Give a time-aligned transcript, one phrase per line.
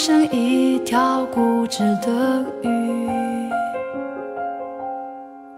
[0.00, 2.68] 忍不住化成一条固执的鱼。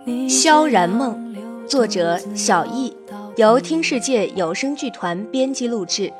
[0.28, 1.34] 《萧然梦》，
[1.68, 2.92] 作者小易，
[3.36, 6.12] 由听世界有声剧团编辑录制。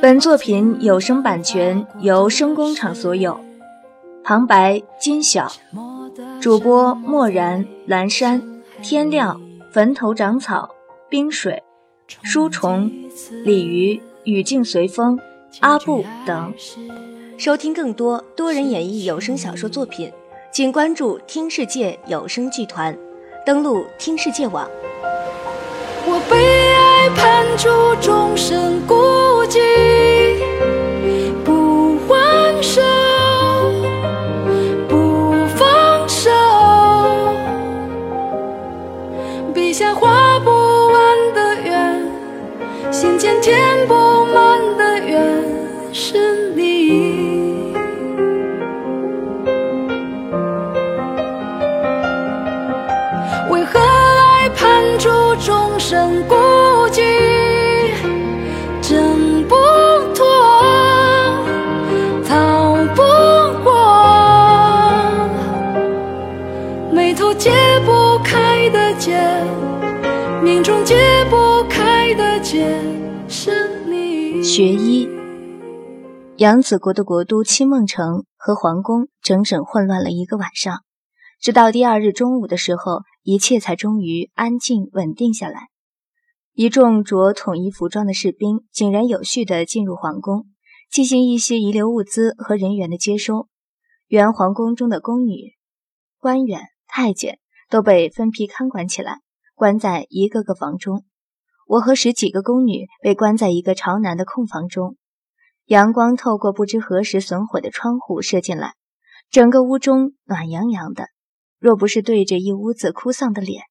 [0.00, 3.40] 本作品有声版权由声工厂所有。
[4.22, 5.50] 旁白：金晓，
[6.40, 8.40] 主播：漠然、蓝山、
[8.80, 9.40] 天亮、
[9.72, 10.70] 坟头长草、
[11.08, 11.64] 冰水、
[12.06, 12.90] 书虫、
[13.44, 15.18] 鲤鱼、雨静随风、
[15.60, 16.52] 阿布等。
[17.36, 20.12] 收听更多多人演绎有声小说作品，
[20.52, 22.96] 请关注听世界有声剧团，
[23.46, 24.68] 登录听世界网。
[26.06, 26.36] 我被
[26.74, 27.68] 爱判处
[28.00, 28.94] 终身孤
[55.90, 56.34] 生孤
[56.92, 57.00] 寂，
[58.82, 59.54] 挣不
[60.14, 60.22] 脱，
[62.26, 63.00] 逃不
[63.64, 63.72] 过，
[66.92, 67.50] 眉头解
[67.86, 69.18] 不开的结，
[70.42, 70.94] 命中解
[71.30, 72.68] 不开的结，
[73.26, 75.08] 是你学医，
[76.36, 80.82] 扬子国的国都清梦城和皇宫整整混乱了一个晚上，
[81.40, 85.67] 直到第二日中午的时候，一切才终于安静稳定下来。
[86.60, 90.46] 一众着统一服装的士兵井然有序地进入皇宫，
[90.90, 93.46] 进行一些遗留物资和人员的接收。
[94.08, 95.52] 原皇宫中的宫女、
[96.18, 97.38] 官员、太监
[97.70, 99.20] 都被分批看管起来，
[99.54, 101.04] 关在一个个房中。
[101.68, 104.96] 我和十几个宫女被关在一个朝南的空房中，
[105.66, 108.74] 阳光透过不知何时损毁的窗户射进来，
[109.30, 111.04] 整个屋中暖洋洋的。
[111.60, 113.62] 若不是对着一屋子哭丧的脸，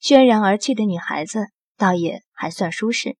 [0.00, 3.16] 轩然而去的女孩子，倒也还算舒适。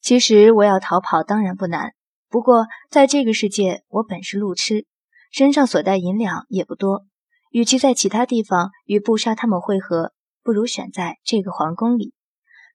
[0.00, 1.92] 其实我要逃跑当然不难，
[2.28, 4.86] 不过在这个世界，我本是路痴，
[5.32, 7.04] 身上所带银两也不多，
[7.50, 10.12] 与其在其他地方与布莎他们会合，
[10.44, 12.14] 不如选在这个皇宫里。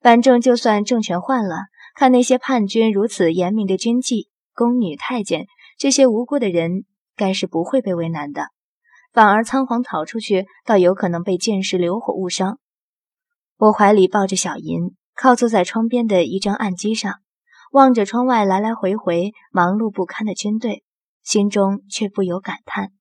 [0.02, 1.56] 反正就算政权换了，
[1.96, 5.46] 看那些叛军如此严明的军纪，宫女、太监
[5.78, 6.84] 这些无辜的人，
[7.16, 8.48] 该是不会被为难的。
[9.14, 12.60] 反而仓皇逃出去，倒有可能被剑士流火误伤。
[13.56, 17.16] 我怀里抱着小银，靠坐在窗边的一张案几上，
[17.72, 20.84] 望着窗外来来回回忙碌不堪的军队，
[21.24, 22.92] 心中却不由感叹：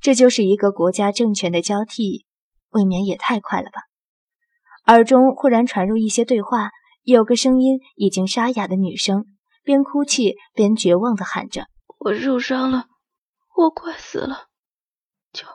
[0.00, 2.26] 这就是一个国家政权的交替，
[2.68, 3.80] 未免也太快了吧。
[4.86, 6.70] 耳中忽然传入一些对话，
[7.02, 9.24] 有个声音已经沙哑的女声，
[9.62, 11.66] 边哭泣边绝望地喊着
[11.98, 12.86] ：“我受伤了，
[13.56, 14.48] 我快死了，
[15.32, 15.46] 求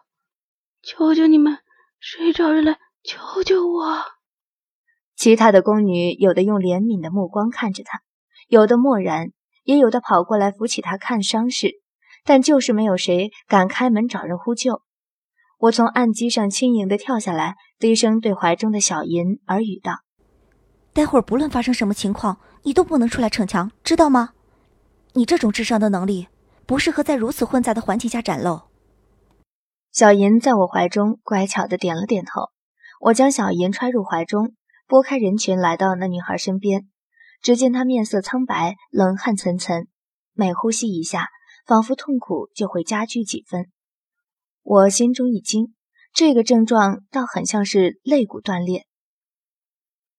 [0.81, 1.59] 求求你们，
[1.99, 4.03] 谁找人来救救我！”
[5.15, 8.01] 其他的宫女有的用怜悯的目光看着他，
[8.47, 9.29] 有的漠然，
[9.63, 11.71] 也有的跑过来扶起他看伤势，
[12.23, 14.81] 但就是没有谁敢开门找人呼救。
[15.57, 19.99] 我从案几上轻盈地跳下来，低声对怀中的小银耳语道
[20.93, 24.31] ：“待会儿不论发生什么情况，你都不能出来逞强，知道吗？
[25.13, 26.27] 你这种智商的能力，
[26.65, 28.63] 不适合在如此混杂的环境下展露。”
[29.93, 32.49] 小银在我怀中乖巧地点了点头。
[32.99, 34.53] 我将小银揣入怀中，
[34.87, 36.87] 拨开人群，来到那女孩身边。
[37.41, 39.87] 只见她面色苍白，冷汗涔涔，
[40.33, 41.29] 每呼吸一下，
[41.65, 43.71] 仿佛痛苦就会加剧几分。
[44.63, 45.75] 我心中一惊，
[46.13, 48.87] 这个症状倒很像是肋骨断裂。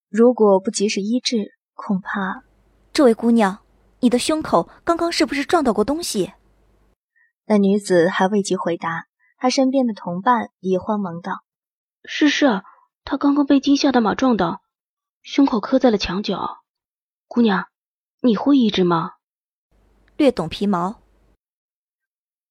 [0.08, 2.44] 如果不及时医治，恐怕……
[2.92, 3.58] 这位姑娘，
[4.00, 6.32] 你的胸口刚刚是不是撞到过东西？
[7.46, 11.32] 那女子还未及回答，她身边的同伴已慌忙道
[12.08, 12.62] ：“是是，
[13.08, 14.62] 他刚刚被惊吓的马撞到，
[15.22, 16.64] 胸口磕在了墙角。
[17.28, 17.68] 姑娘，
[18.20, 19.12] 你会医治吗？”
[20.18, 21.00] 略懂皮毛。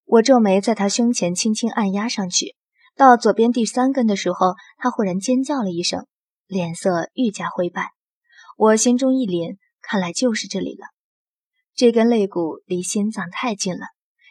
[0.06, 2.56] 我皱眉，在他胸前轻轻按压上去，
[2.96, 6.08] 到左边第三根的时候，他忽然尖叫了一声，
[6.48, 7.92] 脸色愈加灰败。
[8.58, 10.88] 我心中一凛，看来就是这里了。
[11.76, 13.88] 这根肋骨离心脏太近了，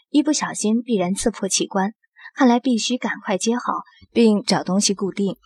[0.08, 1.92] 一不小心必然刺破器官，
[2.34, 5.36] 看来必须赶快接好，并找东西固定。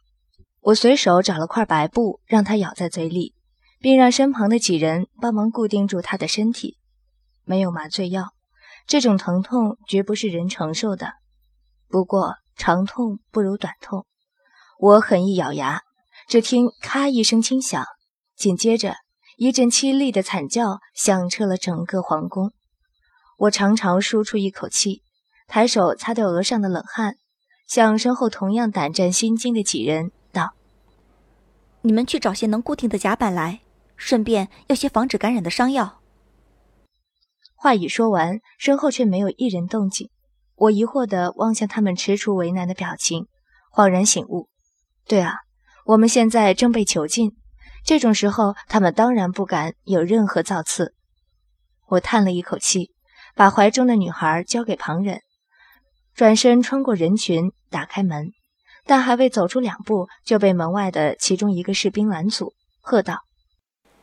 [0.61, 3.35] 我随手找了块白布，让他咬在嘴里，
[3.81, 6.77] 并让身旁的几人帮忙固定住他的身体。
[7.45, 8.35] 没有麻醉药。
[8.87, 11.13] 这种疼痛绝不是人承受的，
[11.89, 14.07] 不过长痛不如短痛。
[14.79, 15.83] 我狠一咬牙，
[16.27, 17.85] 只听“咔”一声轻响，
[18.35, 18.97] 紧接着
[19.37, 22.53] 一阵凄厉的惨叫响彻了整个皇宫。
[23.41, 25.03] 我长长舒出一口气，
[25.47, 27.17] 抬手擦掉额上的冷汗，
[27.67, 30.13] 向身后同样胆战心惊的几人
[31.83, 33.61] ：“你们去找些能固定的甲板来，
[33.97, 36.01] 顺便要些防止感染的伤药。”
[37.55, 40.11] 话已说完，身后却没有一人动静。
[40.55, 43.27] 我疑惑地望向他们踟蹰为难的表情，
[43.73, 44.49] 恍然醒悟：
[45.07, 45.37] 对啊，
[45.85, 47.37] 我们现在正被囚禁，
[47.85, 50.95] 这种时候他们当然不敢有任何造次。
[51.87, 52.93] 我叹了一口气，
[53.35, 55.21] 把怀中的女孩交给旁人，
[56.15, 58.33] 转身穿过人群，打开门，
[58.89, 63.19] 但还未走出两步，就被门外的其中一个士兵拦阻，喝道：“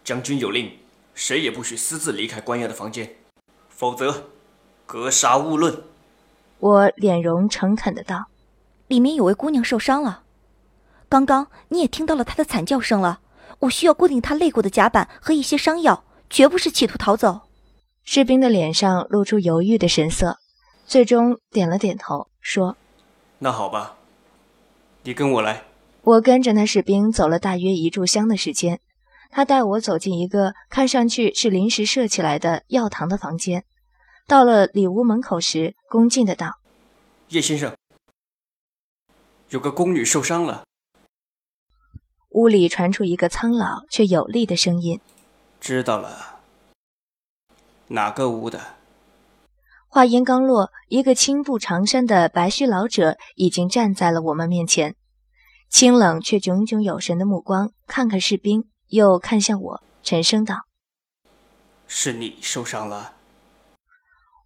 [0.06, 0.72] 将军有令，
[1.16, 3.16] 谁也不许私自离开关押的房间，
[3.68, 4.28] 否则
[4.86, 5.82] 格杀勿论。”
[6.62, 8.26] 我脸容诚恳的道
[8.88, 10.22] ：“里面有位姑娘受伤了，
[11.10, 13.22] 刚刚你也听到了她的惨叫声了。
[13.58, 17.42] 我需要固定她肋骨的甲板和一些伤药，绝不是企图逃走。”
[18.06, 20.38] 士兵的脸上露出犹豫的神色，
[20.86, 22.78] 最终点了点头，说
[23.40, 23.98] ：“那好吧，
[25.06, 25.64] 你跟我来。”
[26.04, 28.80] 我跟着那士兵走了大约一炷香的时间，
[29.32, 33.64] 他带我走进一个看上去是临时设起来的药堂的房间。
[34.28, 36.60] 到了里屋门口时，恭敬的道
[37.30, 37.76] ：“叶先生，
[39.50, 40.64] 有个宫女受伤了。”
[42.30, 45.00] 屋里传出一个苍老却有力的声音
[45.60, 46.40] ：“知道了，
[47.88, 48.76] 哪个屋的？”
[49.96, 54.94] 话音刚落，一个青布长衫的白须老者已经站在了我们面前，
[55.70, 60.66] 清冷却炯炯有神的目光看看士兵，又看向我，沉声道
[61.88, 63.14] ：“是你受伤了。”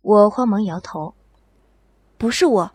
[0.03, 1.15] 我慌忙摇头
[2.19, 2.71] ：“不是我，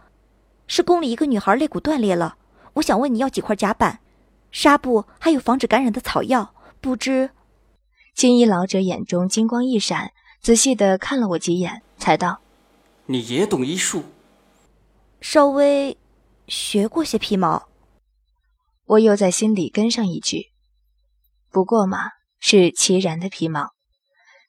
[0.67, 2.37] 是宫里一个女孩肋骨断裂了。
[2.73, 4.01] 我想问你要几块甲板、
[4.51, 6.53] 纱布，还有防止感染的草药。
[6.81, 7.31] 不知……”
[8.17, 10.11] 青衣老者眼中金光一闪，
[10.43, 12.41] 仔细的看了我几眼，才道
[13.07, 14.05] ：“你也懂医术？
[15.21, 15.97] 稍微
[16.49, 17.69] 学过些皮毛。”
[18.87, 20.53] 我又在心里跟上一句
[21.51, 23.73] ：“不过嘛，是齐然的皮毛。”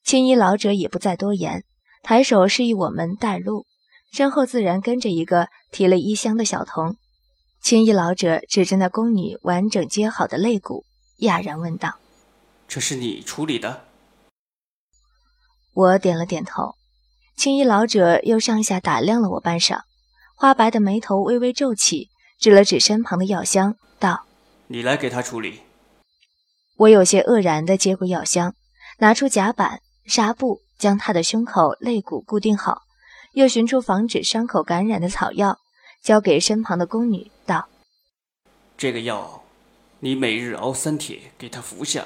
[0.03, 1.63] 青衣老者也不再多言。
[2.03, 3.65] 抬手示意我们带路，
[4.11, 6.97] 身后自然跟着一个提了衣箱的小童。
[7.61, 10.85] 青衣老者指着那宫女完整接好的肋骨，
[11.21, 11.97] 讶然问道
[12.69, 13.85] ：“这是你处理的？”
[15.73, 16.75] 我点了点头。
[17.35, 19.81] 青衣老者又上下打量了我半晌，
[20.35, 22.09] 花白的眉头微微皱起，
[22.39, 24.25] 指了指身旁的药箱，道
[24.67, 25.61] ：“你来给他处理。”
[26.77, 28.53] 我有些愕然地接过药箱，
[28.99, 30.61] 拿出夹板、纱布。
[30.77, 32.81] 将他的胸口、肋骨固定好，
[33.31, 35.57] 又寻出防止伤口感染的草药，
[36.03, 37.69] 交给身旁的宫女，道
[38.77, 39.45] ：“这个药，
[40.01, 42.05] 你每日熬三帖给他服下，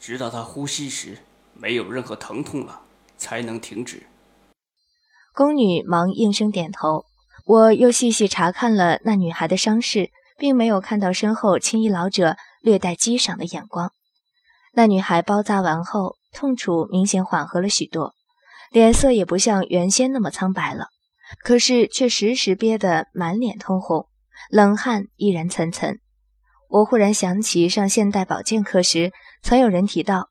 [0.00, 1.18] 直到他呼吸时
[1.52, 2.80] 没有任何疼痛了，
[3.18, 4.04] 才能停止。”
[5.38, 7.04] 宫女忙应声点头。
[7.46, 13.92] 我又细细查看了那女孩的伤势，并没有看到身后青衣老者略带激赏的眼光。
[14.72, 16.16] 那女孩包扎完后。
[16.30, 18.14] 痛楚明显缓和了许多，
[18.70, 20.88] 脸色也不像原先那么苍白了，
[21.42, 24.06] 可是却时时憋得满脸通红，
[24.50, 25.96] 冷汗依然涔涔。
[26.68, 29.10] 我忽然想起上现代保健课时，
[29.42, 30.28] 曾有人提到，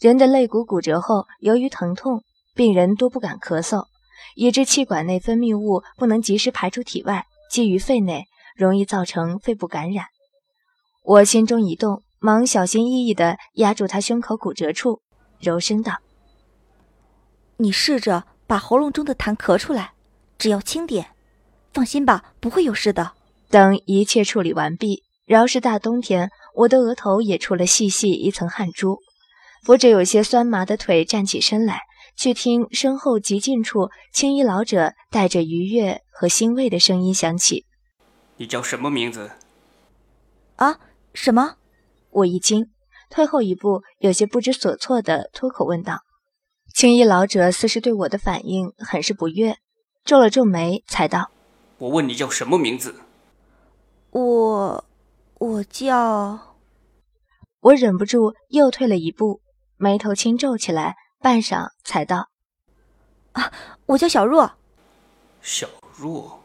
[0.00, 2.22] 人的肋骨骨折后，由于疼痛，
[2.54, 3.86] 病人多不敢咳嗽，
[4.34, 10.06] 以致气管内分泌物不能及时排出体外，积于肺内，容易造成肺部感染。
[11.04, 15.00] 我心中一动，忙小心翼翼地压住他胸口骨折处。
[15.40, 15.98] 柔声道
[17.58, 19.92] ：“你试着把喉咙中的痰咳出来，
[20.36, 21.06] 只要轻点，
[21.72, 23.12] 放心吧，不会有事的。”
[23.50, 28.98] 等一切处理完毕，饶是大冬天，我的额头也出了细细一层汗珠。
[29.62, 31.80] 扶着有些酸麻的腿站起身来，
[32.18, 37.64] 却听身后极近处青衣老者带着愉悦和欣慰的声音响起
[38.36, 39.30] ：“你叫什么名字？”
[40.56, 40.80] 啊？
[41.14, 41.54] 什么？
[42.10, 42.70] 我一惊。
[43.08, 46.02] 退后一步，有些不知所措的脱口问道
[46.74, 49.56] ：“青衣老者似是对我的反应很是不悦，
[50.04, 51.30] 皱了皱眉，才道
[51.78, 52.96] ：‘我问你叫什么名字？’
[54.10, 54.84] 我……
[55.38, 56.56] 我叫……
[57.60, 59.40] 我忍不住又退了一步，
[59.76, 62.30] 眉头轻皱起来，半晌才道
[63.32, 63.52] ：‘啊，
[63.86, 64.54] 我叫小若。’
[65.42, 66.42] 小若。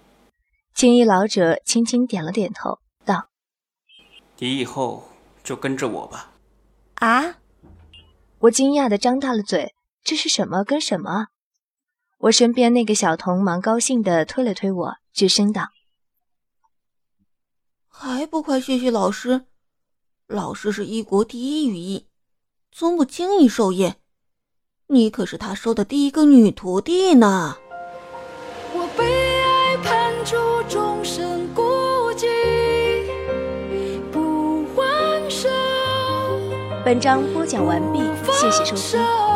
[0.74, 3.30] 青衣老者轻轻点了点头，道
[4.38, 5.10] ：‘你以后
[5.44, 6.32] 就跟着我吧。’
[6.96, 7.38] 啊！
[8.40, 11.28] 我惊讶的张大了嘴，这是什么跟什么？
[12.18, 15.70] 我身边那个小童忙高兴的推了推我，吱声道
[17.88, 19.46] ：“还不快谢谢老师！
[20.28, 22.08] 老师是一国第一御医，
[22.72, 24.00] 从不轻易授业。
[24.88, 27.58] 你可是他收的第一个女徒弟呢。
[28.74, 30.36] 我被爱判处
[30.68, 31.62] 终身孤
[32.16, 32.28] 寂，
[34.12, 35.48] 不还手。
[36.84, 38.00] 本章播讲完毕，
[38.32, 39.33] 谢谢收听。